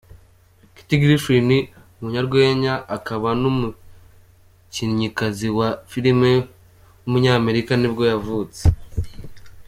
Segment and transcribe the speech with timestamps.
[0.75, 1.49] Kathy Griffin,
[1.97, 6.31] umunyarwenya akaba n’umukinnyikazi wa filime
[7.01, 8.63] w’umunyamerika nibwo yavutse.